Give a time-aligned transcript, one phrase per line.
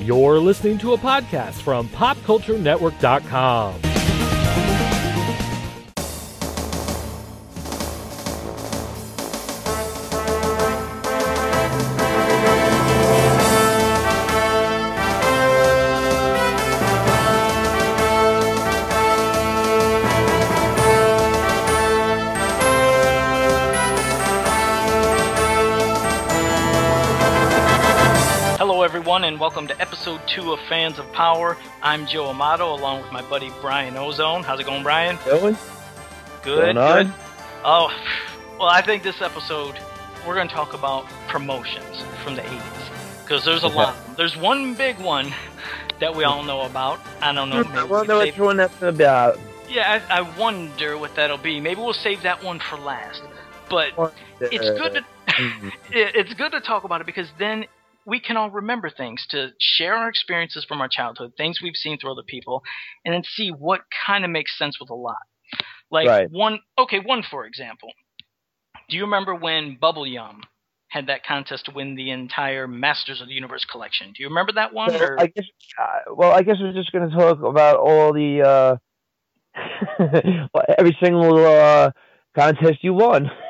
[0.00, 3.89] You're listening to a podcast from PopCultureNetwork.com.
[29.20, 31.58] everyone, and welcome to episode two of Fans of Power.
[31.82, 34.42] I'm Joe Amato, along with my buddy Brian Ozone.
[34.42, 35.18] How's it going, Brian?
[35.26, 35.58] Going?
[36.42, 36.74] Good.
[36.74, 37.04] Going on?
[37.04, 37.14] Good.
[37.62, 37.92] Oh,
[38.58, 39.78] well, I think this episode
[40.26, 43.76] we're going to talk about promotions from the '80s because there's a Okay.
[43.76, 44.16] lot.
[44.16, 45.34] There's one big one
[45.98, 46.98] that we all know about.
[47.20, 47.62] I don't know.
[47.62, 49.38] I wonder which one that's about.
[49.68, 51.60] Yeah, I, I wonder what that'll be.
[51.60, 53.22] Maybe we'll save that one for last.
[53.68, 53.92] But
[54.40, 55.68] it's good to Mm-hmm.
[55.92, 57.66] it's good to talk about it because then
[58.06, 61.98] we can all remember things to share our experiences from our childhood, things we've seen
[61.98, 62.62] through other people,
[63.04, 65.16] and then see what kind of makes sense with a lot.
[65.90, 66.30] Like Right.
[66.30, 67.90] one, okay, one for example.
[68.88, 70.42] Do you remember when Bubble Yum
[70.88, 74.08] had that contest to win the entire Masters of the Universe collection?
[74.08, 74.90] Do you remember that one?
[74.90, 75.44] Well, Or, I guess.
[75.80, 78.76] Uh, well, I guess we're just going to talk about all the uh,
[80.78, 81.90] every single uh,
[82.34, 83.30] contest you won.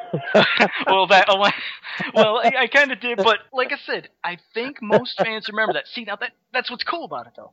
[0.86, 1.48] well, that oh,
[2.14, 5.72] well, I, I kind of did, but like I said, I think most fans remember
[5.75, 5.86] that.
[5.92, 7.52] See, now that that's what's cool about it, though.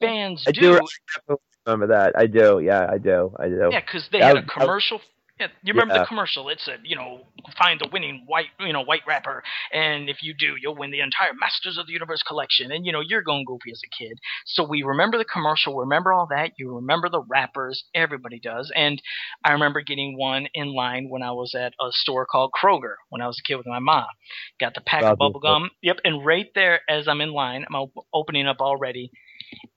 [0.00, 0.78] Fans I do
[1.66, 2.14] remember that.
[2.16, 2.60] I do.
[2.62, 3.34] Yeah, I do.
[3.38, 3.68] I do.
[3.72, 5.00] Yeah, because they That had a was- commercial.
[5.40, 6.48] Yeah, you remember the commercial?
[6.48, 7.20] It said, you know,
[7.56, 11.00] find the winning white, you know, white wrapper, and if you do, you'll win the
[11.00, 12.72] entire Masters of the Universe collection.
[12.72, 16.12] And you know, you're going goofy as a kid, so we remember the commercial, remember
[16.12, 16.52] all that.
[16.58, 18.72] You remember the wrappers, everybody does.
[18.74, 19.00] And
[19.44, 23.22] I remember getting one in line when I was at a store called Kroger when
[23.22, 24.06] I was a kid with my mom.
[24.60, 25.70] Got the pack of bubble gum.
[25.82, 29.12] Yep, and right there as I'm in line, I'm opening up already,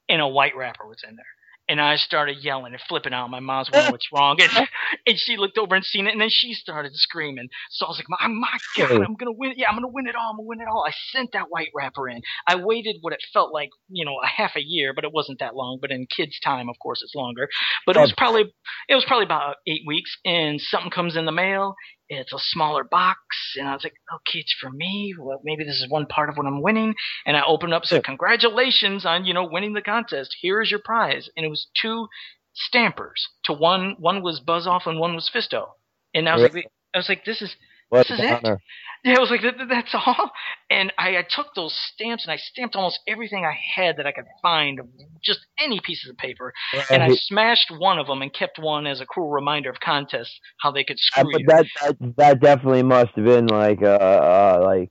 [0.10, 1.26] and a white wrapper was in there.
[1.70, 3.30] And I started yelling and flipping out.
[3.30, 4.38] My mom's wondering what's wrong.
[4.42, 4.68] And,
[5.08, 7.48] and she looked over and seen it, and then she started screaming.
[7.70, 9.54] So I was like, my, my God, I'm going to win.
[9.56, 10.32] Yeah, I'm going to win it all.
[10.32, 10.84] I'm going to win it all.
[10.86, 12.22] I sent that white wrapper in.
[12.48, 15.40] I waited what it felt like, you know, a half a year, but it wasn't
[15.40, 15.78] that long.
[15.82, 17.48] But in kids' time, of course, it's longer.
[17.86, 18.16] But it was Oh.
[18.18, 18.54] probably,
[18.90, 21.76] it was probably about eight weeks, and something comes in the mail.
[22.14, 23.20] It's a smaller box,
[23.58, 25.16] and I was like, okay, it's for me.
[25.18, 26.94] Well, maybe this is one part of what I'm winning.
[27.26, 30.36] And I opened up, said, congratulations on, you know, winning the contest.
[30.42, 31.30] Here is your prize.
[31.38, 32.10] And it was two
[32.54, 33.30] stampers.
[33.46, 35.68] To one, one was Buzz Off and one was Fisto.
[36.14, 37.56] And I was like, I was like, this is,
[37.92, 38.44] What this is it?
[38.46, 38.60] honor.
[39.04, 40.32] yeah, I was like, that, that's all.
[40.70, 44.14] And I, I took those stamps and I stamped almost everything I had that I
[44.14, 44.88] could find, of
[45.24, 46.54] just any pieces of paper.
[46.90, 50.40] And I smashed one of them and kept one as a cruel reminder of contests,
[50.62, 51.48] how they could Uh, screw but you.
[51.48, 54.90] that, that that definitely must have been like uh, uh like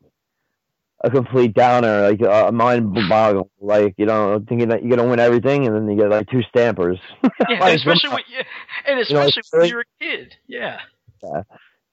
[1.03, 3.51] a complete downer, like uh, a mind boggle.
[3.61, 6.43] Like you know, thinking that you're gonna win everything, and then you get like two
[6.51, 6.99] stampers.
[7.49, 8.43] yeah, like, especially when, yeah,
[8.87, 10.35] and You know, especially when you're a kid.
[10.47, 10.81] Yeah.
[11.23, 11.43] yeah,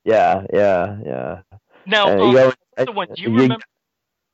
[0.08, 0.98] yeah, yeah.
[1.06, 1.42] Yeah.
[1.86, 2.54] Now, And um, you go-
[2.86, 3.66] the one, do you you- remember?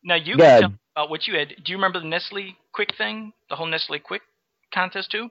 [0.05, 1.49] Now you Go can tell about what you had.
[1.63, 3.33] Do you remember the Nestle Quik thing?
[3.49, 4.19] The whole Nestle Quik
[4.73, 5.29] contest too?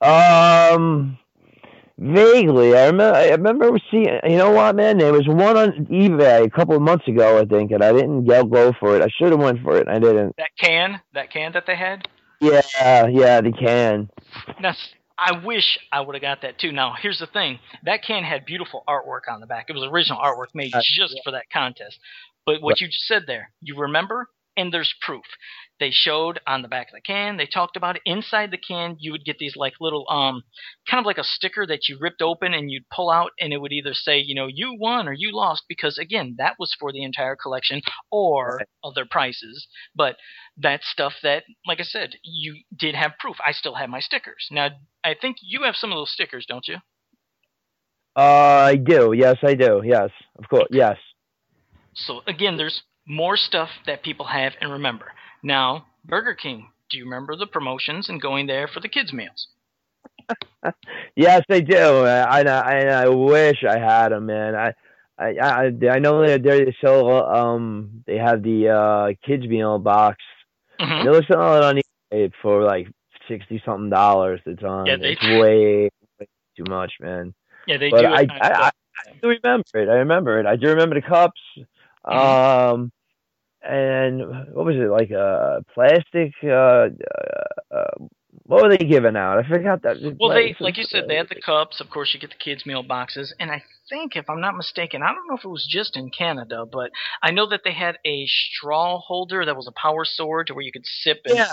[0.00, 1.18] Um,
[1.98, 2.76] vaguely.
[2.76, 3.16] I remember.
[3.16, 4.18] I remember seeing.
[4.24, 4.98] You know what, man?
[4.98, 8.24] There was one on eBay a couple of months ago, I think, and I didn't
[8.26, 9.02] go go for it.
[9.02, 10.36] I should have went for it, and I didn't.
[10.36, 12.08] That can, that can that they had.
[12.40, 14.10] Yeah, yeah, they can.
[14.60, 14.74] Now,
[15.18, 16.72] I wish I would have got that too.
[16.72, 19.66] Now, here's the thing: that can had beautiful artwork on the back.
[19.68, 21.98] It was original artwork made Uh, just for that contest.
[22.44, 25.24] But what you just said there, you remember, and there's proof.
[25.78, 27.36] They showed on the back of the can.
[27.36, 28.02] They talked about it.
[28.06, 30.42] Inside the can, you would get these like little, um,
[30.90, 33.60] kind of like a sticker that you ripped open and you'd pull out, and it
[33.60, 36.92] would either say, you know, you won or you lost, because again, that was for
[36.92, 38.68] the entire collection or Right.
[38.82, 39.68] other prices.
[39.94, 40.16] But
[40.56, 43.36] that's stuff that, like I said, you did have proof.
[43.46, 44.48] I still have my stickers.
[44.50, 44.70] Now,
[45.04, 46.76] I think you have some of those stickers, don't you?
[48.16, 49.12] Uh, I do.
[49.14, 49.82] Yes, I do.
[49.84, 50.68] Yes, of course.
[50.70, 50.96] Yes.
[51.92, 55.06] So again, there's more stuff that people have and remember.
[55.42, 56.68] Now, Burger King.
[56.90, 59.48] Do you remember the promotions and going there for the kids' meals?
[61.14, 61.76] Yes, I do.
[61.76, 64.54] I, I, I, wish I had them, man.
[64.54, 64.74] I,
[65.18, 67.24] I, I, I know that they sell.
[67.24, 70.18] Um, they have the uh kids meal box.
[70.80, 71.04] Mhm.
[71.04, 71.80] They're selling it on
[72.12, 72.88] eBay for like
[73.28, 74.40] sixty something dollars.
[74.44, 74.86] It's on.
[74.86, 77.32] Yeah, they- it's way, way too much, man.
[77.66, 78.06] Yeah, they But do.
[78.08, 78.26] I.
[78.28, 78.70] I, I,
[79.08, 79.88] I do remember it.
[79.88, 80.46] I remember it.
[80.46, 81.40] I do remember the cups.
[82.06, 82.74] Mm-hmm.
[82.74, 82.92] Um,
[83.68, 84.20] and
[84.54, 85.10] what was it like?
[85.10, 86.32] A plastic.
[86.44, 88.06] Uh, uh, uh,
[88.46, 89.38] what were they giving out?
[89.38, 89.96] I forgot that.
[90.18, 91.80] Well, they like you said, they had the cups.
[91.80, 95.02] Of course, you get the kids' meal boxes, and I think, if I'm not mistaken,
[95.02, 96.90] I don't know if it was just in Canada, but
[97.22, 100.62] I know that they had a straw holder that was a power sword to where
[100.62, 101.22] you could sip.
[101.24, 101.52] And yeah,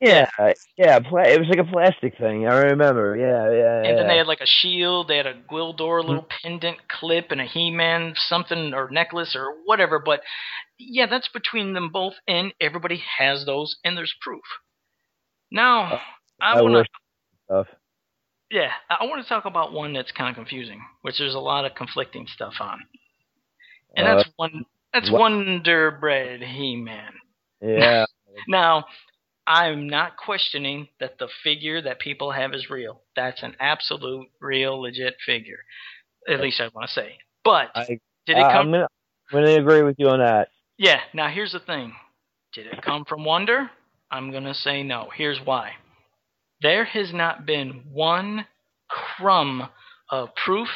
[0.00, 0.30] yeah,
[0.76, 0.98] yeah.
[0.98, 2.46] it was like a plastic thing.
[2.46, 3.16] I remember.
[3.16, 3.76] Yeah, yeah.
[3.76, 3.94] And yeah.
[3.96, 5.08] then they had like a shield.
[5.08, 6.48] They had a Gwildor little mm-hmm.
[6.48, 9.98] pendant clip and a He-Man something or necklace or whatever.
[9.98, 10.20] But
[10.78, 14.44] yeah, that's between them both, and everybody has those, and there's proof.
[15.50, 15.98] Now, uh,
[16.40, 16.86] I, I want
[17.50, 17.64] to.
[18.50, 21.64] Yeah, I want to talk about one that's kind of confusing, which there's a lot
[21.64, 22.80] of conflicting stuff on,
[23.96, 24.64] and uh, that's one.
[24.92, 25.20] That's what?
[25.20, 27.12] Wonder Bread He-Man.
[27.60, 28.06] Yeah.
[28.48, 28.86] now,
[29.46, 33.02] I'm not questioning that the figure that people have is real.
[33.16, 35.60] That's an absolute, real, legit figure.
[36.28, 37.18] At least I want to say.
[37.44, 37.86] But I,
[38.26, 38.66] did it come?
[38.66, 38.88] I'm gonna,
[39.32, 40.48] I'm gonna agree with you on that.
[40.76, 41.00] Yeah.
[41.14, 41.94] Now here's the thing.
[42.52, 43.70] Did it come from Wonder?
[44.10, 45.08] I'm gonna say no.
[45.14, 45.72] Here's why.
[46.62, 48.46] There has not been one
[48.88, 49.70] crumb
[50.10, 50.68] of proof,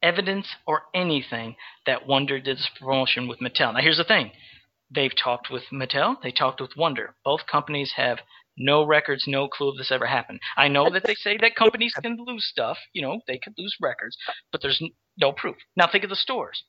[0.00, 3.74] evidence, or anything that Wonder did this promotion with Mattel.
[3.74, 4.30] Now, here's the thing
[4.94, 7.16] they've talked with Mattel, they talked with Wonder.
[7.24, 8.20] Both companies have
[8.56, 10.38] no records, no clue if this ever happened.
[10.56, 13.74] I know that they say that companies can lose stuff, you know, they could lose
[13.80, 14.16] records,
[14.52, 14.80] but there's
[15.16, 15.56] no proof.
[15.74, 16.62] Now, think of the stores.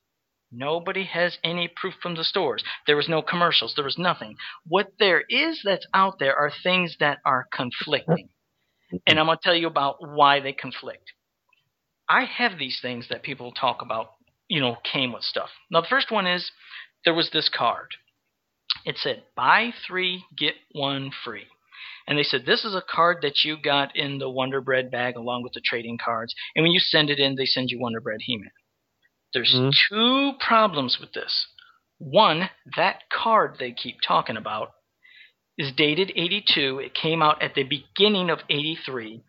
[0.52, 2.64] Nobody has any proof from the stores.
[2.88, 3.74] There was no commercials.
[3.76, 4.38] There was nothing.
[4.66, 8.30] What there is that's out there are things that are conflicting
[9.06, 11.12] and I'm going to tell you about why they conflict.
[12.08, 14.12] I have these things that people talk about,
[14.48, 15.50] you know, came with stuff.
[15.72, 16.52] Now, the first one is
[17.04, 17.88] there was this card.
[18.86, 21.46] It said, buy three, get one free.
[22.08, 25.16] And they said, this is a card that you got in the Wonder Bread bag
[25.16, 26.36] along with the trading cards.
[26.56, 28.52] And when you send it in, they send you Wonder Bread He Man.
[29.34, 29.70] There's mm-hmm.
[29.90, 31.48] two problems with this.
[31.98, 34.75] One, that card they keep talking about
[35.58, 36.80] is dated 82.
[36.80, 39.22] It came out at the beginning of 83.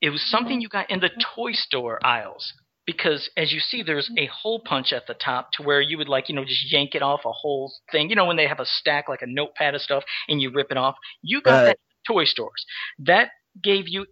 [0.00, 2.52] It was something you got in the toy store aisles
[2.88, 6.08] because as you see there's a hole punch at the top to where you would
[6.08, 8.60] like you know just yank it off a whole thing you know when they have
[8.60, 11.76] a stack like a notepad of stuff and you rip it off you got that
[12.06, 12.64] toy stores
[12.98, 13.28] that
[13.62, 14.06] gave you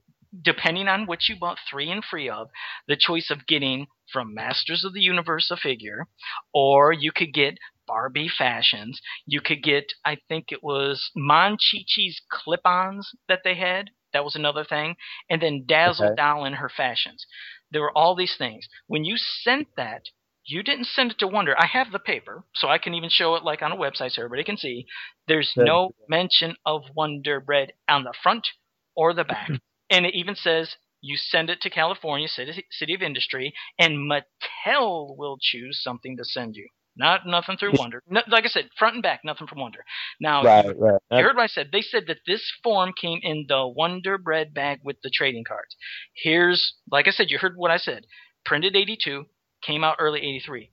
[0.45, 2.49] depending on what you bought three and free of
[2.87, 6.07] the choice of getting from masters of the universe a figure
[6.53, 7.57] or you could get
[7.87, 9.01] Barbie fashions.
[9.27, 13.91] You could get, I think it was Monchichi's clip-ons that they had.
[14.13, 14.97] That was another thing.
[15.29, 16.15] And then Dazzle okay.
[16.17, 17.27] Doll in her fashions.
[17.71, 18.69] There were all these things.
[18.87, 20.03] When you sent that,
[20.45, 21.55] you didn't send it to Wonder.
[21.59, 24.23] I have the paper, so I can even show it like on a website so
[24.23, 24.87] everybody can see.
[25.27, 28.47] There's no mention of Wonder Bread on the front
[28.95, 29.51] or the back.
[29.91, 35.17] and it even says you send it to California City, City of Industry, and Mattel
[35.17, 36.69] will choose something to send you.
[36.97, 38.03] Not nothing through Wonder.
[38.09, 39.81] No, like I said, front and back, nothing from Wonder.
[40.21, 41.01] Now, right, right.
[41.11, 41.69] you heard what I said.
[41.71, 45.77] They said that this form came in the Wonder Bread bag with the trading cards.
[46.15, 48.07] Here's, like I said, you heard what I said.
[48.45, 49.27] Printed 82,
[49.63, 50.71] came out early 83.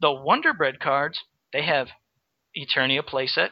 [0.00, 1.20] The Wonder Bread cards,
[1.52, 1.88] they have
[2.56, 3.50] Eternia playset,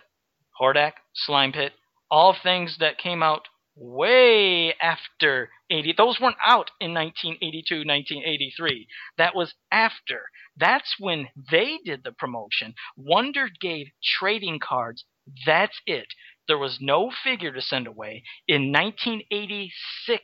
[0.60, 1.72] Hordak, Slime Pit,
[2.10, 3.42] all things that came out
[3.76, 5.94] way after 80.
[5.96, 8.86] Those weren't out in 1982, 1983.
[9.18, 10.22] That was after.
[10.56, 12.74] That's when they did the promotion.
[12.96, 15.04] Wonder gave trading cards.
[15.46, 16.08] That's it.
[16.46, 18.22] There was no figure to send away.
[18.46, 20.22] In 1986,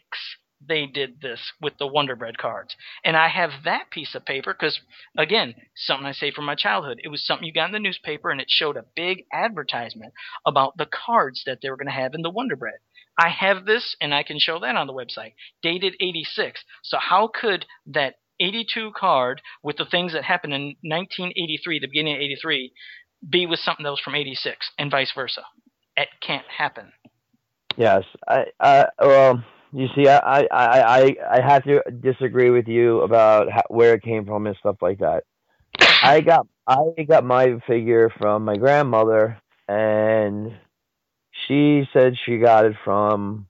[0.67, 2.77] they did this with the Wonder Bread cards.
[3.03, 4.79] And I have that piece of paper because,
[5.17, 7.01] again, something I say from my childhood.
[7.03, 10.13] It was something you got in the newspaper and it showed a big advertisement
[10.45, 12.79] about the cards that they were going to have in the Wonder Bread.
[13.19, 15.33] I have this and I can show that on the website,
[15.63, 16.63] dated 86.
[16.83, 22.15] So how could that 82 card with the things that happened in 1983, the beginning
[22.15, 22.73] of 83,
[23.29, 25.43] be with something that was from 86 and vice versa?
[25.97, 26.93] It can't happen.
[27.77, 33.01] Yes, I, I well, you see, I, I, I, I have to disagree with you
[33.03, 35.25] about how, where it came from and stuff like that.
[36.03, 40.53] I got, I got my figure from my grandmother, and
[41.47, 43.47] she said she got it from,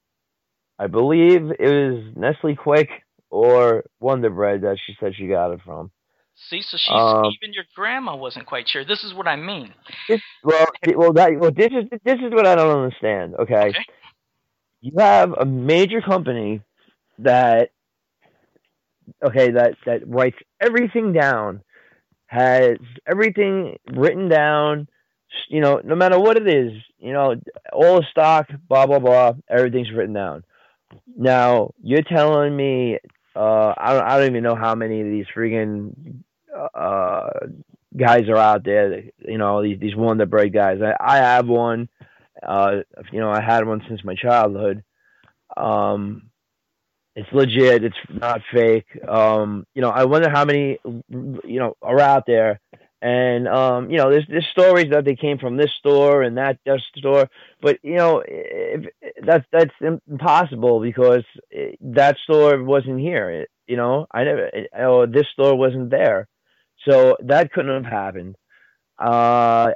[0.78, 2.88] I believe it was Nestle Quik
[3.30, 5.90] or Wonder Bread that she said she got it from.
[6.49, 8.84] See, so she's um, even your grandma wasn't quite sure.
[8.84, 9.75] This is what I mean.
[10.08, 13.34] This, well, well, that well, this is this is what I don't understand.
[13.34, 13.84] Okay, okay.
[14.80, 16.62] you have a major company
[17.18, 17.70] that
[19.22, 21.62] okay that that writes everything down,
[22.26, 24.88] has everything written down
[25.49, 27.34] you know, no matter what it is, you know,
[27.72, 30.44] all the stock, blah blah blah, everything's written down.
[31.16, 32.99] Now you're telling me,
[33.37, 36.22] uh, I don't, I don't even know how many of these freaking
[36.75, 37.30] uh,
[37.96, 39.04] guys are out there.
[39.18, 40.80] You know, these these Wonder Bread guys.
[40.82, 41.88] I, I have one.
[42.46, 42.78] Uh,
[43.12, 44.82] you know, I had one since my childhood.
[45.56, 46.30] Um,
[47.16, 47.84] it's legit.
[47.84, 48.87] It's not fake.
[49.06, 52.60] Um, you know, I wonder how many you know are out there.
[53.02, 56.59] And um, you know, there's there's stories that they came from this store and that
[56.66, 57.30] that store,
[57.62, 58.85] but you know, if,
[59.25, 61.25] that's that's impossible because
[61.80, 63.30] that store wasn't here.
[63.30, 64.47] It, you know, I never.
[64.47, 66.28] It, oh, this store wasn't there,
[66.87, 68.37] so that couldn't have happened.
[68.99, 69.71] Uh,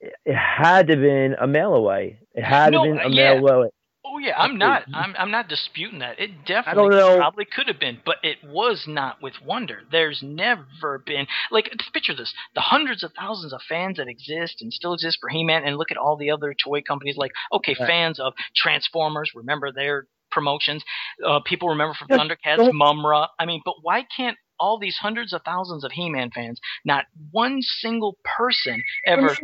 [0.00, 2.20] it had to have been a mail away.
[2.34, 3.34] It had no, to have been a yeah.
[3.34, 3.68] mail away.
[4.12, 4.84] Oh yeah, I'm not.
[4.92, 6.18] I'm I'm not disputing that.
[6.18, 9.82] It definitely probably could have been, but it was not with Wonder.
[9.90, 14.72] There's never been like picture this: the hundreds of thousands of fans that exist and
[14.72, 17.16] still exist for He-Man, and look at all the other toy companies.
[17.16, 17.86] Like, okay, right.
[17.86, 20.82] fans of Transformers, remember their promotions.
[21.24, 23.28] Uh, people remember from Thundercats, Mumm-Ra.
[23.38, 27.62] I mean, but why can't all these hundreds of thousands of He-Man fans, not one
[27.62, 29.36] single person ever?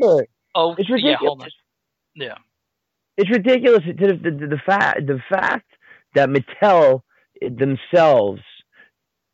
[0.56, 1.02] Oh, it's ridiculous.
[1.04, 1.48] yeah, hold on.
[2.16, 2.34] Yeah
[3.16, 5.66] it's ridiculous to the, the, the fact the fact
[6.14, 7.02] that Mattel
[7.40, 8.40] themselves.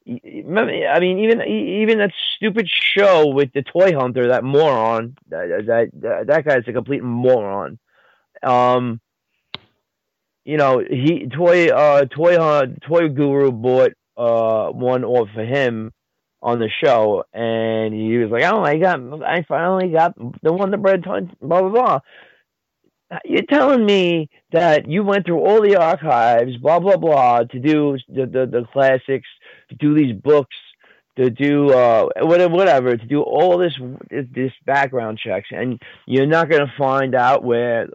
[0.05, 6.27] I mean, even even that stupid show with the toy hunter, that moron, that that
[6.27, 7.79] that guy's a complete moron.
[8.43, 9.01] Um,
[10.45, 15.93] you know, he toy uh toy uh, toy guru bought uh one off for him
[16.43, 20.59] on the show, and he was like, "Oh, I got, I finally got the one
[20.59, 22.01] Wonder Bread, blah blah blah."
[23.25, 27.97] You're telling me that you went through all the archives, blah blah blah, to do
[28.09, 29.29] the the, the classics,
[29.69, 30.57] to do these books,
[31.17, 33.75] to do uh whatever, whatever, to do all this
[34.11, 37.89] this background checks, and you're not going to find out where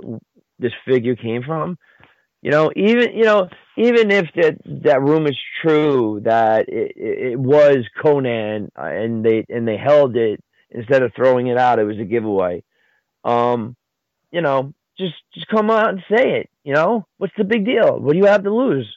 [0.60, 1.78] this figure came from.
[2.42, 7.40] You know, even you know, even if that that rumor is true that it, it
[7.40, 11.86] was Conan uh, and they and they held it instead of throwing it out, it
[11.86, 12.64] was a giveaway.
[13.24, 13.76] Um,
[14.32, 16.50] you know, just just come out and say it.
[16.64, 18.00] You know, what's the big deal?
[18.00, 18.88] What do you have to lose?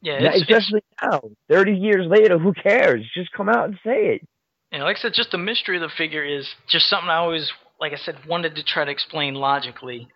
[0.00, 3.04] Yeah, it's, especially now, thirty years later, who cares?
[3.14, 4.28] Just come out and say it.
[4.72, 7.52] And like I said, just the mystery of the figure is just something I always,
[7.78, 10.08] like I said, wanted to try to explain logically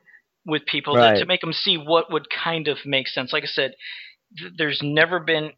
[0.46, 1.14] with people right.
[1.14, 3.32] to, to make them see what would kind of make sense.
[3.32, 3.74] Like I said,
[4.38, 5.50] th- there's never been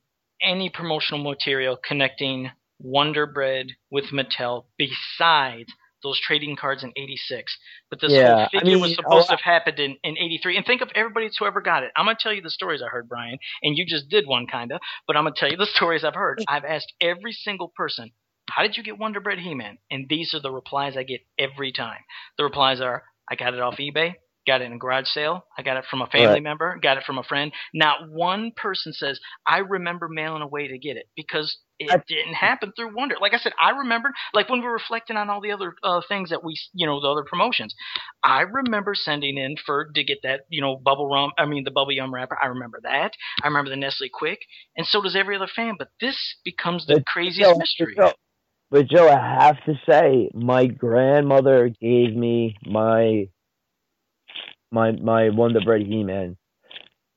[0.43, 2.50] any promotional material connecting
[2.81, 7.57] Wonder Bread with Mattel besides those trading cards in 86.
[7.90, 10.57] But this yeah, whole figure I mean, was supposed to have happened in, in 83.
[10.57, 11.90] And think of everybody who ever got it.
[11.97, 14.47] I'm going to tell you the stories I heard, Brian, and you just did one
[14.47, 16.43] kind of, but I'm going to tell you the stories I've heard.
[16.49, 18.11] I've asked every single person,
[18.49, 19.78] how did you get Wonder Bread He-Man?
[19.90, 22.00] And these are the replies I get every time.
[22.38, 24.14] The replies are, I got it off eBay
[24.47, 25.45] got it in a garage sale.
[25.57, 26.42] I got it from a family right.
[26.42, 27.52] member, got it from a friend.
[27.75, 32.35] Not one person says, I remember mailing away to get it because it I, didn't
[32.35, 33.16] happen through Wonder.
[33.21, 36.00] Like I said, I remember, like when we were reflecting on all the other uh,
[36.09, 37.75] things that we, you know, the other promotions,
[38.23, 41.71] I remember sending in for to get that, you know, bubble rum, I mean, the
[41.71, 42.38] bubble yum wrapper.
[42.42, 43.12] I remember that.
[43.42, 44.38] I remember the Nestle Quik.
[44.76, 45.75] and so does every other fan.
[45.78, 47.95] But this becomes the craziest Joe, mystery.
[47.97, 48.12] Joe,
[48.71, 53.28] but Joe, I have to say, my grandmother gave me my
[54.70, 56.37] my my Wonder Bread He Man,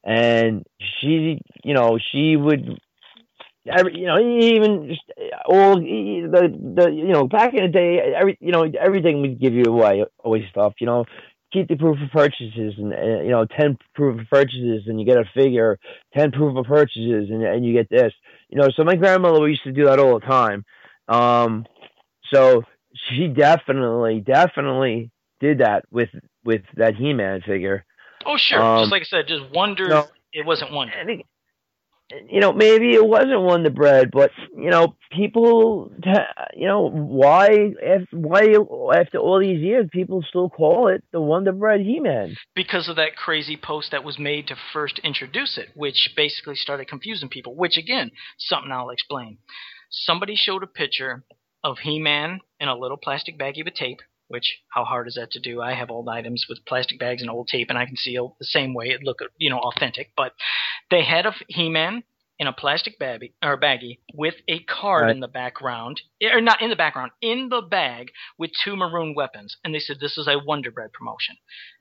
[0.04, 0.66] and
[1.00, 2.80] she, you know, she would,
[3.68, 4.96] every, you know, even
[5.46, 9.54] all the the you know back in the day, every you know everything would give
[9.54, 11.06] you away, always stuff, you know.
[11.54, 15.06] Keep the proof of purchases, and uh, you know, ten proof of purchases, and you
[15.06, 15.78] get a figure.
[16.16, 18.14] Ten proof of purchases, and and you get this.
[18.50, 20.64] You know, so my grandmother used to do that all the time.
[21.10, 21.66] Um,
[22.34, 22.64] so
[22.96, 26.10] she definitely, definitely did that with
[26.44, 27.86] with that He-Man figure.
[28.26, 29.88] Oh sure, um, just like I said, just Wonder.
[29.88, 30.94] No, it wasn't Wonder.
[31.00, 31.26] I think,
[32.30, 35.92] you know, maybe it wasn't Wonder Bread, but you know, people,
[36.54, 37.74] you know, why,
[38.12, 38.56] why
[38.94, 42.36] after all these years, people still call it the Wonder Bread He-Man?
[42.54, 46.88] Because of that crazy post that was made to first introduce it, which basically started
[46.88, 47.56] confusing people.
[47.56, 49.38] Which again, something I'll explain.
[49.90, 51.24] Somebody showed a picture
[51.64, 54.00] of He-Man in a little plastic baggie with tape
[54.32, 55.62] which how hard is that to do?
[55.62, 58.46] I have old items with plastic bags and old tape, and I can seal the
[58.46, 60.12] same way it look you know authentic.
[60.16, 60.34] But
[60.90, 62.04] they had a He-Man
[62.40, 65.12] in a plastic baggie or baggie with a card right.
[65.12, 68.08] in the background, or not in the background, in the bag
[68.38, 71.36] with two maroon weapons, and they said this is a Wonder Bread promotion.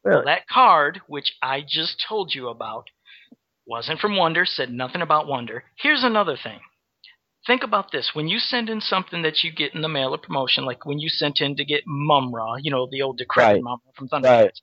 [0.04, 0.16] Really?
[0.16, 2.88] Well, that card, which I just told you about,
[3.66, 5.64] wasn't from Wonder, said nothing about Wonder.
[5.76, 6.60] Here's another thing
[7.46, 8.10] think about this.
[8.14, 10.98] When you send in something that you get in the mail or promotion, like when
[10.98, 13.62] you sent in to get Mumm-Ra, you know, the old decrepit right.
[13.62, 14.42] Mumm-Ra from Thundercats.
[14.42, 14.60] Right.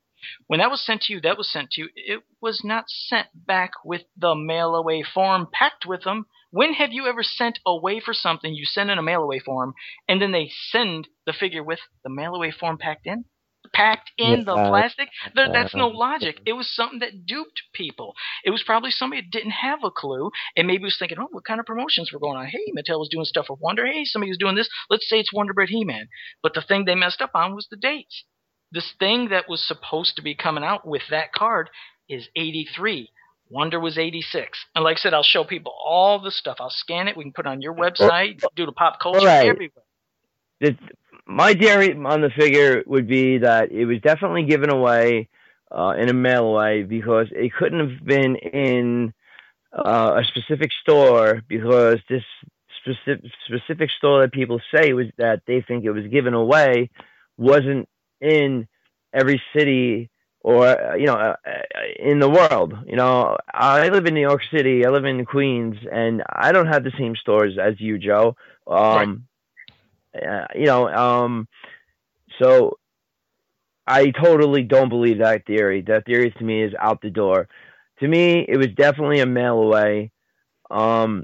[0.47, 1.89] When that was sent to you, that was sent to you.
[1.95, 6.25] It was not sent back with the mail away form packed with them.
[6.49, 8.53] When have you ever sent away for something?
[8.53, 9.73] You send in a mail away form,
[10.07, 13.25] and then they send the figure with the mail away form packed in?
[13.73, 14.43] Packed in Yeah.
[14.45, 15.09] the plastic.
[15.35, 16.39] There, that's no logic.
[16.45, 18.13] It was something that duped people.
[18.43, 21.45] It was probably somebody that didn't have a clue and maybe was thinking, oh, what
[21.45, 22.47] kind of promotions were going on?
[22.47, 23.85] Hey, Mattel was doing stuff with Wonder.
[23.85, 24.69] Hey, somebody was doing this.
[24.89, 26.07] Let's say it's Wonder Bread He-Man.
[26.43, 28.23] But the thing they messed up on was the dates.
[28.71, 31.69] This thing that was supposed to be coming out with that card
[32.09, 33.09] is 83.
[33.49, 34.59] Wonder was 86.
[34.75, 36.57] And like I said, I'll show people all the stuff.
[36.59, 37.15] I'll scan it.
[37.15, 39.47] We can put it on your website, do the pop culture Right.
[39.47, 39.83] everywhere.
[40.59, 40.75] the,
[41.27, 45.27] my theory on the figure would be that it was definitely given away
[45.71, 49.13] uh, in a mail away because it couldn't have been in
[49.73, 52.23] uh, a specific store because this
[52.81, 56.89] specific specific store that people say was that they think it was given away
[57.37, 57.87] wasn't
[58.21, 58.67] in
[59.13, 60.09] every city
[60.41, 61.51] or uh, you know uh, uh,
[61.99, 62.73] in the world.
[62.85, 64.85] You know, I live in New York City.
[64.85, 68.35] I live in Queens, and I don't have the same stores as you, Joe.
[68.65, 69.27] Um,
[70.25, 71.47] uh, you know, um,
[72.41, 72.77] so
[73.85, 75.81] I totally don't believe that theory.
[75.81, 77.47] That theory to me is out the door.
[77.99, 80.11] To me, it was definitely a mail away.
[80.69, 81.23] Um,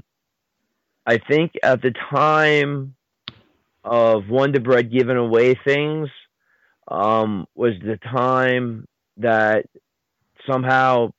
[1.06, 2.94] I think at the time
[3.84, 6.08] of Wonder Bread giving away things,
[6.88, 8.86] um, was the time
[9.18, 9.66] that
[10.50, 11.12] somehow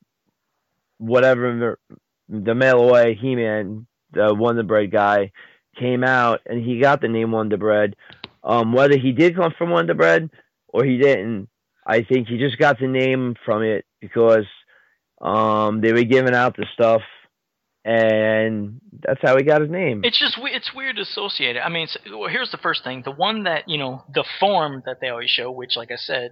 [0.97, 1.77] whatever
[2.27, 5.31] the mail away He Man, the Wonder Bread guy,
[5.75, 7.95] came out and he got the name Wonder Bread.
[8.43, 10.29] Um, whether he did come from Wonder Bread
[10.67, 11.49] or he didn't,
[11.85, 14.45] I think he just got the name from it because
[15.21, 17.01] um, they were giving out the stuff,
[17.83, 20.01] and that's how he got his name.
[20.03, 21.59] It's just it's weird to associate it.
[21.59, 24.97] I mean, well, here's the first thing: the one that you know, the form that
[24.99, 26.31] they always show, which, like I said,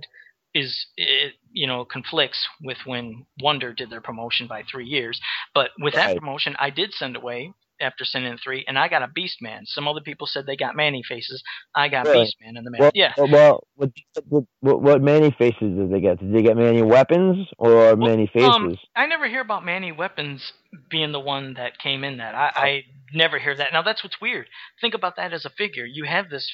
[0.55, 5.19] is it, you know conflicts with when Wonder did their promotion by three years.
[5.53, 9.07] But with that promotion, I did send away after sending three, and I got a
[9.07, 9.63] Beast Man.
[9.65, 11.43] Some other people said they got Manny faces.
[11.75, 12.25] I got Really?
[12.25, 12.81] Beast Man in the mail.
[12.81, 13.13] Well, yeah.
[13.17, 16.19] Well, well what, what, what, Manny faces did they get?
[16.19, 18.49] Did they get Manny weapons or Manny faces?
[18.49, 20.53] Um, I never hear about Manny Weapons
[20.89, 22.35] being the one that came in that.
[22.35, 23.73] I, I never hear that.
[23.73, 24.47] Now that's what's weird.
[24.81, 25.85] Think about that as a figure.
[25.85, 26.51] You have this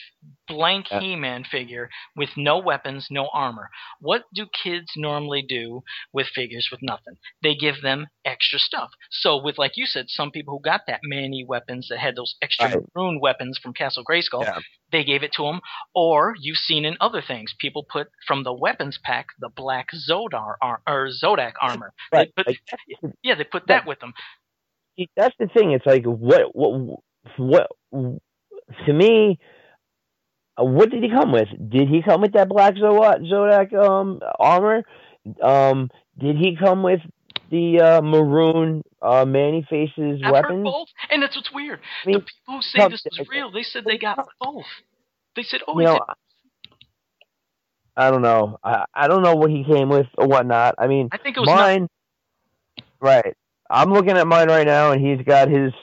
[0.48, 1.00] blank Yeah.
[1.01, 3.70] He-Man figure with no weapons, no armor.
[4.00, 5.82] What do kids normally do
[6.13, 7.16] with figures with nothing?
[7.44, 8.89] They give them extra stuff.
[9.12, 12.36] So with like you said, some people who got that Manny weapons that had those
[12.42, 12.77] extra Right.
[12.96, 14.60] maroon weapons from Castle Grayskull, Yeah.
[14.92, 15.62] they gave it to them.
[15.94, 20.55] Or you've seen in other things, people put from the weapons pack the black Zodar
[20.62, 21.94] ar- or Zodak armor.
[22.12, 22.33] right.
[22.36, 22.60] put- Like,
[23.24, 24.14] Yeah, they put that with them.
[25.16, 25.72] That's the thing.
[25.72, 27.00] It's like what what
[27.38, 29.40] what to me.
[30.59, 31.48] uh, What did he come with?
[31.70, 34.83] Did he come with that black Zod- Zodak um, armor?
[35.42, 37.01] Um, did he come with
[37.51, 40.64] the uh, maroon uh, Manny Faces heard weapons?
[40.64, 41.79] both, and that's what's weird.
[42.05, 44.66] I mean, the people who say this is real, they said they got both.
[45.35, 46.00] They said, "Oh, you know.
[47.98, 48.57] I don't know.
[48.64, 50.75] I I don't know what he came with or whatnot.
[50.77, 51.81] I mean, I think it was nothing.
[51.81, 51.88] mine.
[53.01, 53.35] Right.
[53.70, 55.74] I'm looking at mine right now, and he's got his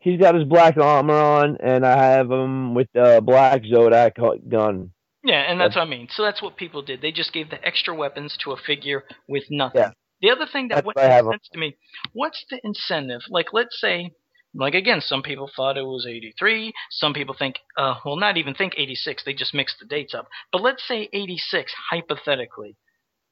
[0.00, 4.16] he's got his black armor on, and I have him with the black Zodak
[4.48, 4.90] gun.
[5.24, 6.08] Yeah, and that's what I mean.
[6.10, 7.02] So that's what people did.
[7.02, 9.82] They just gave the extra weapons to a figure with nothing.
[9.82, 9.90] Yeah.
[10.20, 11.76] The other thing that That's what what makes sense to me,
[12.12, 13.22] what's the incentive?
[13.28, 14.12] Like, let's say,
[14.54, 16.72] like again, some people thought it was 83.
[16.90, 19.24] Some people think, uh, well, not even think 86.
[19.24, 20.28] They just mixed the dates up.
[20.50, 22.76] But let's say 86, hypothetically,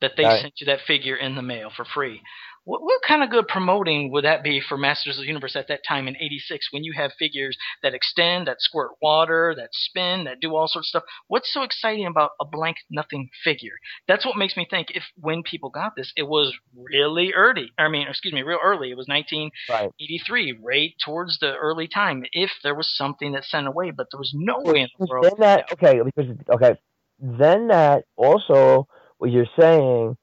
[0.00, 0.42] that they Right.
[0.42, 2.22] sent you that figure in the mail for free.
[2.64, 5.68] What, what kind of good promoting would that be for Masters of the Universe at
[5.68, 10.24] that time in '86 when you have figures that extend, that squirt water, that spin,
[10.24, 11.10] that do all sorts of stuff?
[11.28, 13.78] What's so exciting about a blank nothing figure?
[14.08, 17.70] That's what makes me think if when people got this, it was really early.
[17.78, 18.90] I mean, excuse me, real early.
[18.90, 20.60] It was 1983, Right.
[20.60, 22.24] right towards the early time.
[22.32, 25.26] If there was something that sent away, but there was no way in the world.
[25.30, 26.76] Then that okay because okay,
[27.20, 30.16] then that also what you're saying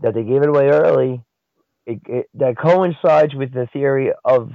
[0.00, 1.22] that they gave it away early,
[1.86, 4.50] it, it, that coincides with the theory of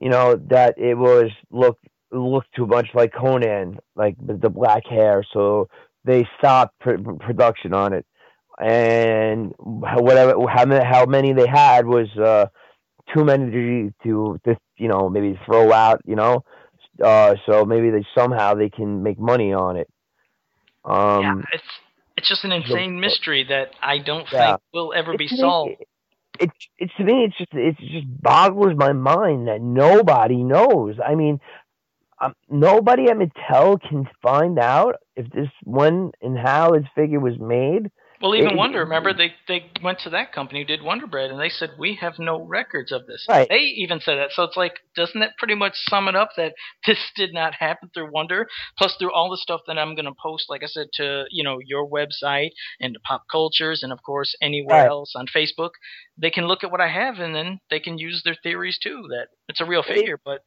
[0.00, 4.86] you know that it was looked looked too much like Conan, like the, the black
[4.86, 5.68] hair, so
[6.04, 8.06] they stopped pr- production on it,
[8.58, 12.46] and whatever how many how many they had was uh,
[13.14, 16.44] too many to to you know maybe throw out, you know.
[17.02, 19.88] Uh, so maybe they somehow they can make money on it.
[20.84, 21.64] Um, yeah, it's
[22.18, 24.46] it's just an insane mystery that I don't Yeah.
[24.50, 25.76] think will ever be it's- solved.
[26.40, 30.96] It's it's to me it's just it just boggles my mind that nobody knows.
[31.04, 31.40] I mean,
[32.20, 37.38] um, nobody at Mattel can find out if this when and how this figure was
[37.40, 37.90] made.
[38.20, 41.30] Well, even It- Wonder, remember they they went to that company who did Wonder Bread,
[41.30, 43.24] and they said we have no records of this.
[43.28, 43.48] Right.
[43.48, 44.32] They even said that.
[44.32, 46.54] So it's like, doesn't that pretty much sum it up that
[46.86, 48.48] this did not happen through Wonder?
[48.76, 51.44] Plus, through all the stuff that I'm going to post, like I said, to you
[51.44, 52.50] know your website
[52.80, 54.88] and to Pop Cultures, and of course anywhere Right.
[54.88, 55.70] else on Facebook,
[56.16, 59.06] they can look at what I have, and then they can use their theories too
[59.10, 60.42] that it's a real It- figure, but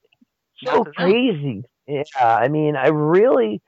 [0.66, 1.12] so not to them.
[1.12, 1.64] crazy.
[1.88, 3.62] Yeah, I mean, I really,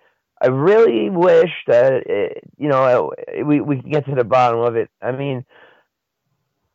[0.43, 3.13] I really wish that uh you know
[3.45, 4.89] we we can get to the bottom of it.
[5.01, 5.45] I mean,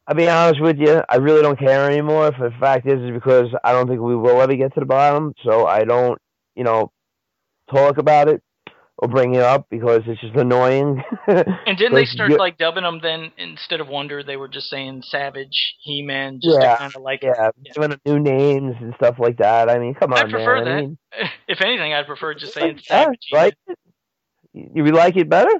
[0.07, 2.33] I'll be honest with you, I really don't care anymore.
[2.33, 4.87] For the fact is, is because I don't think we will ever get to the
[4.87, 5.35] bottom.
[5.45, 6.19] So I don't,
[6.57, 6.93] you know,
[7.71, 8.43] talk about it
[9.01, 11.03] or bring it up because it's just annoying.
[11.29, 14.23] And didn't they start like dubbing them then instead of Wonder?
[14.23, 17.23] They were just saying Savage, He Man, just Yeah, kind of like.
[17.23, 19.69] yeah, giving them new names and stuff like that.
[19.69, 20.69] I mean, come on, I prefer man.
[20.69, 20.81] I that.
[20.81, 20.99] mean,
[21.49, 23.19] If anything, I'd prefer just saying yeah, Savage.
[23.29, 23.45] He-Man.
[23.45, 23.79] like it?
[24.55, 25.53] You you like it better?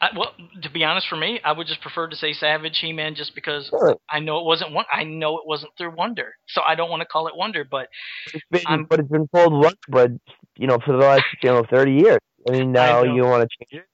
[0.00, 2.92] I, well, to be honest, for me, I would just prefer to say Savage He
[2.92, 3.96] Man just because Sure.
[4.10, 4.84] I know it wasn't one.
[4.92, 7.64] I know it wasn't through Wonder, so I don't want to call it Wonder.
[7.64, 7.88] But
[8.34, 10.20] It's been, I'm- but it's been called Wonder Bread,
[10.56, 12.18] you know, for the last you know thirty years.
[12.48, 13.14] I mean, now know.
[13.14, 13.88] you want to change it?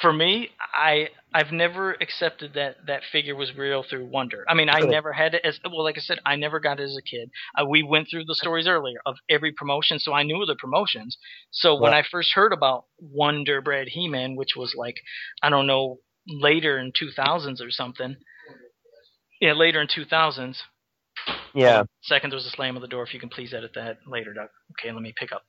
[0.00, 4.44] for me, I I've never accepted that that figure was real through Wonder.
[4.48, 4.90] I mean, I Really?
[4.90, 5.84] never had it as well.
[5.84, 7.30] Like I said, I never got it as a kid.
[7.58, 11.18] Uh, we went through the stories earlier of every promotion, so I knew the promotions.
[11.50, 14.96] So when I first heard about Wonder Bread He Man, which was like
[15.42, 18.16] I don't know later in 2000s or something.
[19.40, 20.56] Yeah, later in 2000s.
[21.54, 23.02] Yeah, Second, there was a slam of the door.
[23.02, 24.48] If you can please edit that later, Doug.
[24.72, 25.42] Okay, let me pick up.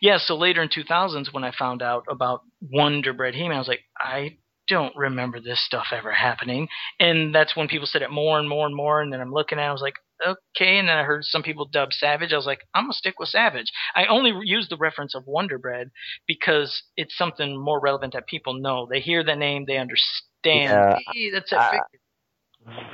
[0.00, 3.68] Yeah, so later in 2000s, when I found out about Wonder Bread He-Man, I was
[3.68, 6.68] like, I don't remember this stuff ever happening.
[6.98, 9.02] And that's when people said it more and more and more.
[9.02, 9.96] And then I'm looking at it, I was like,
[10.26, 10.78] okay.
[10.78, 12.32] And then I heard some people dub Savage.
[12.32, 13.70] I was like, I'm going to stick with Savage.
[13.94, 15.90] I only use the reference of Wonder Bread
[16.26, 18.86] because it's something more relevant that people know.
[18.90, 20.22] They hear the name, they understand.
[20.44, 22.86] Yeah, Hey, that's a I- figure.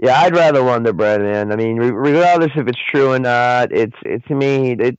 [0.00, 0.20] yeah.
[0.22, 1.52] I'd rather Wonder Bread, man.
[1.52, 4.98] I mean, regardless if it's true or not, it's it to me it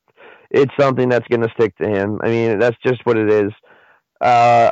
[0.52, 2.20] it's something that's gonna stick to him.
[2.24, 3.52] I mean, that's just what it is.
[4.20, 4.72] Uh,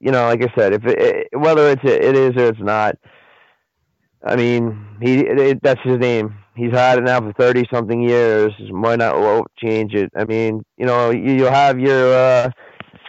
[0.00, 2.96] you know, like I said, if it, whether it's it is or it's not,
[4.24, 6.36] I mean, he it, that's his name.
[6.54, 8.52] He's had it now for thirty something years.
[8.70, 10.10] Why not well, change it?
[10.16, 12.50] I mean, you know, you, you'll have your, uh,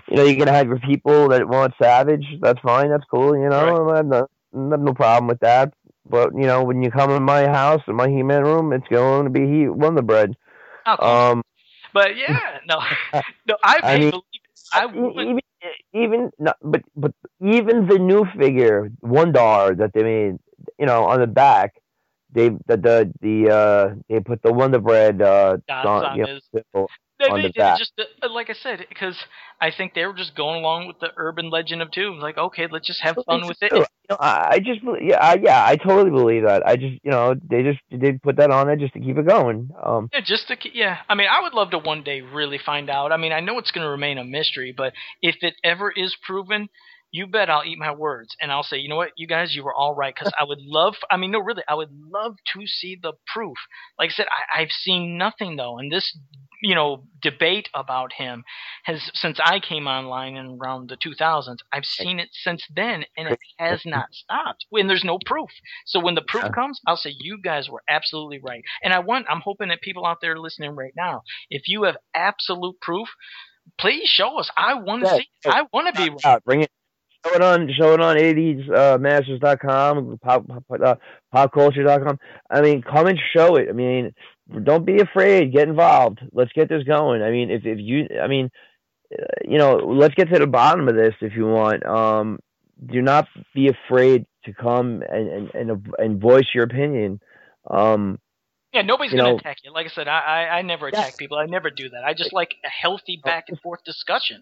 [0.09, 2.25] you know, you're gonna have your people that want Savage.
[2.41, 2.89] That's fine.
[2.89, 3.37] That's cool.
[3.37, 5.73] You know, I have no, I have no problem with that.
[6.09, 9.25] But you know, when you come in my house, in my He-Man room, it's going
[9.25, 10.35] to be he won the Bread.
[10.85, 10.99] Come?
[10.99, 11.43] Um,
[11.93, 12.79] but yeah, no,
[13.47, 14.51] no, I, I mean, believe it.
[14.73, 15.39] I would, even
[15.93, 20.37] even no, but but even the new figure one dollar that they made
[20.79, 21.75] you know on the back
[22.31, 26.27] they the the, the uh they put the Wonder Bread uh on, on you know,
[26.35, 26.49] his-
[27.29, 27.77] on the back.
[27.77, 29.15] just uh, like I said because
[29.61, 32.15] I think they were just going along with the urban legend of two.
[32.15, 33.71] Like, okay, let's just have fun with it.
[33.73, 37.35] You know, I, just yeah I, yeah I totally believe that I just you know
[37.49, 40.47] they just they put that on there just to keep it going um Yeah, just
[40.49, 40.97] to yeah.
[41.09, 43.11] I mean, I would love to one day really find out.
[43.11, 46.15] I mean, I know it's going to remain a mystery, but if it ever is
[46.25, 46.69] proven,
[47.11, 49.63] you bet I'll eat my words and I'll say, you know what, you guys, you
[49.63, 50.95] were all right because I would love.
[51.11, 53.57] I mean, no, really, I would love to see the proof.
[53.99, 56.17] Like I said, I, I've seen nothing though, and this
[56.63, 58.43] you know debate about him
[58.85, 61.57] has since I came online in around the 2000s.
[61.71, 64.65] I've seen it since then, and it has not stopped.
[64.69, 65.49] When there's no proof,
[65.85, 68.63] so when the proof comes, I'll say you guys were absolutely right.
[68.83, 71.97] And I want, I'm hoping that people out there listening right now, if you have
[72.15, 73.09] absolute proof,
[73.79, 74.49] please show us.
[74.57, 75.15] I want to Yeah.
[75.15, 75.27] see.
[75.45, 76.19] I want to be right.
[76.23, 76.71] Uh, Bring it.
[77.25, 77.69] Show it on.
[77.77, 80.95] Show it on 80s uh, masters.com, pop, pop, uh,
[81.33, 82.19] popculture.com.
[82.49, 83.67] I mean, come and show it.
[83.69, 84.13] I mean,
[84.63, 85.53] don't be afraid.
[85.53, 86.19] Get involved.
[86.31, 87.21] Let's get this going.
[87.21, 88.49] I mean, if if you, I mean,
[89.13, 91.85] uh, you know, let's get to the bottom of this if you want.
[91.85, 92.39] Um,
[92.83, 97.19] do not be afraid to come and and and, and voice your opinion.
[97.69, 98.19] Um,
[98.73, 99.71] Yeah, nobody's going to attack you.
[99.71, 101.15] Like I said, I, I, I never attack Yes.
[101.17, 101.37] people.
[101.37, 102.03] I never do that.
[102.03, 104.41] I just like a healthy back and forth discussion.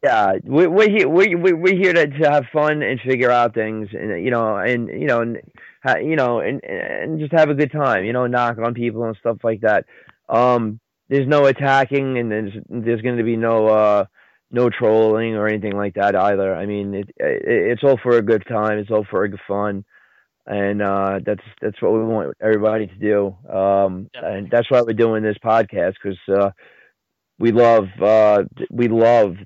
[0.00, 1.08] Yeah, we, we're here.
[1.08, 4.56] We, we, we're here to, to have fun and figure out things, and you know,
[4.56, 5.38] and you know, and
[6.08, 8.04] you know, and and just have a good time.
[8.04, 9.84] You know, knock on people and stuff like that.
[10.28, 14.04] Um, there's no attacking, and there's there's going to be no uh
[14.50, 16.54] no trolling or anything like that either.
[16.54, 18.78] I mean, it, it it's all for a good time.
[18.78, 19.84] It's all for a good fun,
[20.46, 23.36] and uh, that's that's what we want everybody to do.
[23.52, 26.50] Um, and that's why we're doing this podcast because uh,
[27.38, 29.36] we love uh we love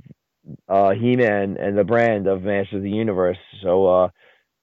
[0.69, 3.39] uh, He-Man and the brand of Masters of the Universe.
[3.63, 4.09] So uh,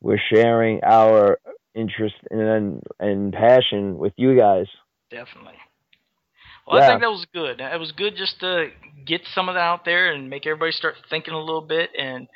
[0.01, 1.39] we're sharing our
[1.75, 4.67] interest and and passion with you guys.
[5.09, 5.53] Definitely.
[6.65, 7.59] Well, I think that was good.
[7.59, 8.69] It was good just to
[9.05, 11.89] get some of that out there and make everybody start thinking a little bit.
[11.97, 12.27] And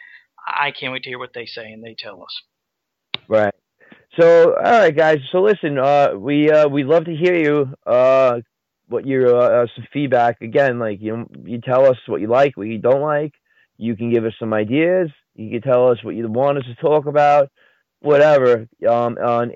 [0.45, 3.21] I can't wait to hear what they say and they tell us.
[3.29, 3.53] Right.
[4.19, 5.19] So, all right, guys.
[5.31, 7.73] So, listen, uh, we uh, we love to hear you.
[7.85, 8.41] Uh,
[8.87, 10.79] what your uh, some feedback again?
[10.79, 13.33] Like you, you tell us what you like, what you don't like.
[13.77, 15.09] You can give us some ideas.
[15.35, 17.49] You can tell us what you want us to talk about,
[17.99, 18.67] whatever.
[18.87, 19.51] Um, on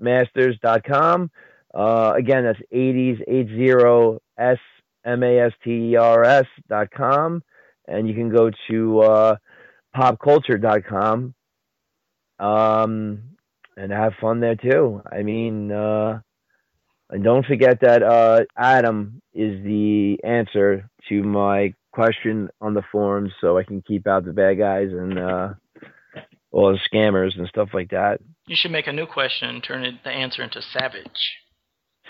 [0.00, 1.30] 80smasters.com.
[1.74, 4.58] Uh, again, that's 80s, 80 S
[5.04, 7.42] M A S T E R S dot com.
[7.88, 9.36] And you can go to uh,
[9.96, 11.34] popculture.com
[12.38, 13.22] um,
[13.76, 15.02] and have fun there too.
[15.10, 16.20] I mean, uh,
[17.10, 23.32] and don't forget that uh, Adam is the answer to my question on the forums,
[23.40, 25.54] so I can keep out the bad guys and uh,
[26.50, 28.20] all the scammers and stuff like that.
[28.46, 31.38] You should make a new question and turn it, the answer into savage.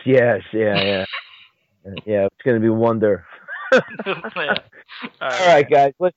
[0.05, 1.05] Yes, yeah, yeah,
[2.07, 2.27] yeah.
[2.27, 3.25] It's gonna be wonder.
[3.73, 3.81] yeah.
[5.21, 5.93] All right, guys.
[5.99, 6.17] Let's,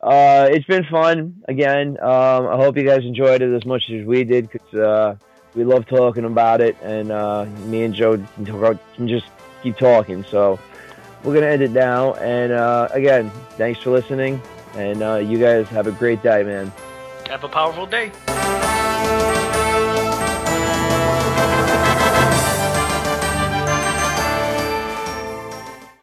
[0.00, 1.98] uh, it's been fun again.
[2.00, 5.16] Um, I hope you guys enjoyed it as much as we did because uh,
[5.54, 9.26] we love talking about it, and uh, me and Joe can, talk, can just
[9.62, 10.24] keep talking.
[10.24, 10.58] So
[11.24, 12.14] we're gonna end it now.
[12.14, 14.40] And uh, again, thanks for listening,
[14.74, 16.72] and uh, you guys have a great day, man.
[17.28, 18.10] Have a powerful day.